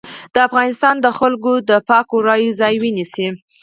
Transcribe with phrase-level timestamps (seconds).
[0.33, 3.27] د افغانستان د خلکو د پاکو رايو ځای ونيسي.